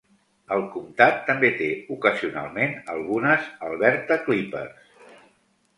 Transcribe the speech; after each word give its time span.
El 0.53 0.63
comtat 0.75 1.19
també 1.27 1.51
té 1.59 1.67
ocasionalment 1.97 2.75
algunes 2.95 3.47
"Alberta 3.69 4.19
clippers". 4.27 4.93